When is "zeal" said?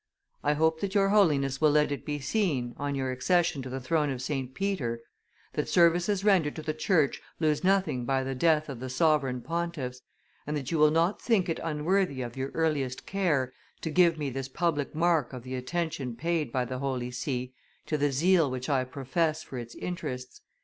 18.11-18.49